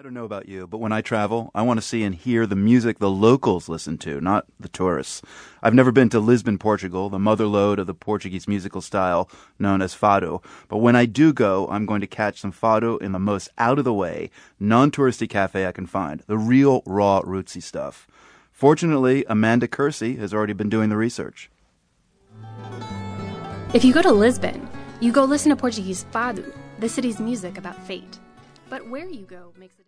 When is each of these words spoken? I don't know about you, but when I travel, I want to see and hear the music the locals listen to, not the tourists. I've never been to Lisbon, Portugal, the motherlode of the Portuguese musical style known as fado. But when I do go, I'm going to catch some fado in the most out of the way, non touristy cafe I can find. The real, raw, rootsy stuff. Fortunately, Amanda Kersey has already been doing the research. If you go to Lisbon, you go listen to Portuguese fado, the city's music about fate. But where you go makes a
I 0.00 0.02
don't 0.02 0.14
know 0.14 0.24
about 0.24 0.48
you, 0.48 0.66
but 0.66 0.78
when 0.78 0.92
I 0.92 1.02
travel, 1.02 1.50
I 1.54 1.60
want 1.60 1.76
to 1.76 1.86
see 1.86 2.04
and 2.04 2.14
hear 2.14 2.46
the 2.46 2.56
music 2.56 3.00
the 3.00 3.10
locals 3.10 3.68
listen 3.68 3.98
to, 3.98 4.18
not 4.18 4.46
the 4.58 4.70
tourists. 4.70 5.20
I've 5.62 5.74
never 5.74 5.92
been 5.92 6.08
to 6.08 6.20
Lisbon, 6.20 6.56
Portugal, 6.56 7.10
the 7.10 7.18
motherlode 7.18 7.76
of 7.76 7.86
the 7.86 7.92
Portuguese 7.92 8.48
musical 8.48 8.80
style 8.80 9.28
known 9.58 9.82
as 9.82 9.94
fado. 9.94 10.42
But 10.68 10.78
when 10.78 10.96
I 10.96 11.04
do 11.04 11.34
go, 11.34 11.68
I'm 11.68 11.84
going 11.84 12.00
to 12.00 12.06
catch 12.06 12.40
some 12.40 12.50
fado 12.50 12.98
in 13.02 13.12
the 13.12 13.18
most 13.18 13.50
out 13.58 13.78
of 13.78 13.84
the 13.84 13.92
way, 13.92 14.30
non 14.58 14.90
touristy 14.90 15.28
cafe 15.28 15.66
I 15.66 15.72
can 15.72 15.84
find. 15.84 16.20
The 16.26 16.38
real, 16.38 16.82
raw, 16.86 17.20
rootsy 17.20 17.62
stuff. 17.62 18.08
Fortunately, 18.52 19.26
Amanda 19.28 19.68
Kersey 19.68 20.16
has 20.16 20.32
already 20.32 20.54
been 20.54 20.70
doing 20.70 20.88
the 20.88 20.96
research. 20.96 21.50
If 23.74 23.84
you 23.84 23.92
go 23.92 24.00
to 24.00 24.12
Lisbon, 24.12 24.66
you 25.00 25.12
go 25.12 25.24
listen 25.24 25.50
to 25.50 25.56
Portuguese 25.56 26.06
fado, 26.10 26.50
the 26.78 26.88
city's 26.88 27.20
music 27.20 27.58
about 27.58 27.76
fate. 27.86 28.18
But 28.70 28.88
where 28.88 29.08
you 29.08 29.22
go 29.22 29.52
makes 29.58 29.74
a 29.74 29.78